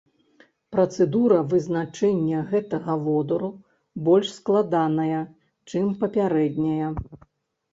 Працэдура 0.75 1.35
вызначэння 1.51 2.39
гэтага 2.51 2.95
водару 3.09 3.51
больш 4.09 4.27
складаная, 4.39 5.21
чым 5.71 5.85
папярэднія. 6.01 6.87